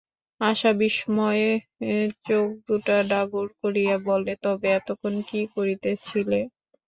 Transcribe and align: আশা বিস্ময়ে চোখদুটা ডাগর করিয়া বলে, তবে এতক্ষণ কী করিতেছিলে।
আশা 0.41 0.71
বিস্ময়ে 0.79 1.49
চোখদুটা 2.25 2.97
ডাগর 3.11 3.47
করিয়া 3.61 3.95
বলে, 4.07 4.33
তবে 4.43 4.67
এতক্ষণ 4.77 5.13
কী 5.29 5.39
করিতেছিলে। 5.55 6.39